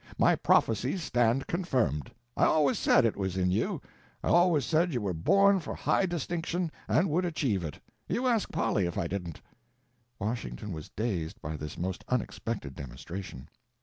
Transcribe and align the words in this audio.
My 0.17 0.35
prophecies 0.35 1.03
stand 1.03 1.45
confirmed. 1.45 2.11
I 2.35 2.45
always 2.45 2.79
said 2.79 3.05
it 3.05 3.15
was 3.15 3.37
in 3.37 3.51
you. 3.51 3.83
I 4.23 4.29
always 4.29 4.65
said 4.65 4.95
you 4.95 5.01
were 5.01 5.13
born 5.13 5.59
for 5.59 5.75
high 5.75 6.07
distinction 6.07 6.71
and 6.87 7.07
would 7.11 7.23
achieve 7.23 7.63
it. 7.63 7.79
You 8.09 8.25
ask 8.25 8.51
Polly 8.51 8.87
if 8.87 8.97
I 8.97 9.05
didn't." 9.05 9.41
Washington 10.17 10.71
was 10.71 10.89
dazed 10.89 11.39
by 11.39 11.55
this 11.55 11.77
most 11.77 12.03
unexpected 12.07 12.73
demonstration. 12.75 13.47